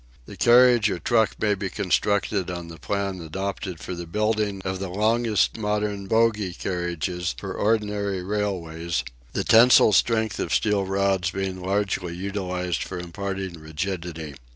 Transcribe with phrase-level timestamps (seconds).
[0.25, 4.79] The carriage or truck may be constructed on the plan adopted for the building of
[4.79, 9.03] the longest type of modern bogie carriages for ordinary railways,
[9.33, 14.33] the tensile strength of steel rods being largely utilised for imparting rigidity.